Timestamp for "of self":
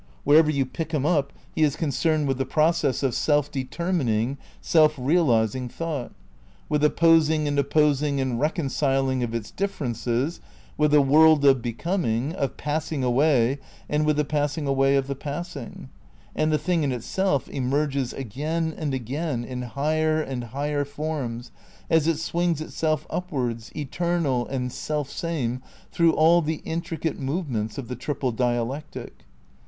3.03-3.51